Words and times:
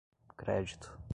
crédito 0.37 0.89